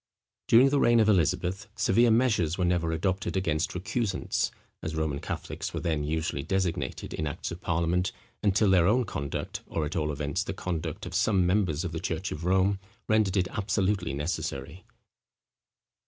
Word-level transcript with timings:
During 0.47 0.69
the 0.69 0.79
reign 0.79 0.99
of 0.99 1.07
Elizabeth, 1.07 1.67
severe 1.75 2.09
measures 2.09 2.57
were 2.57 2.65
never 2.65 2.91
adopted 2.91 3.37
against 3.37 3.75
recusants, 3.75 4.49
as 4.81 4.95
Roman 4.95 5.19
Catholics 5.19 5.75
were 5.75 5.79
then 5.79 6.03
usually 6.03 6.41
designated 6.41 7.13
in 7.13 7.27
acts 7.27 7.51
of 7.51 7.61
parliament, 7.61 8.11
until 8.41 8.71
their 8.71 8.87
own 8.87 9.03
conduct, 9.05 9.61
or 9.67 9.85
at 9.85 9.95
all 9.95 10.11
events, 10.11 10.43
the 10.43 10.53
conduct 10.55 11.05
of 11.05 11.13
some 11.13 11.45
members 11.45 11.83
of 11.85 11.91
the 11.91 11.99
church 11.99 12.31
of 12.31 12.45
Rome, 12.45 12.79
rendered 13.07 13.37
it 13.37 13.47
absolutely 13.49 14.15
necessary. 14.15 14.83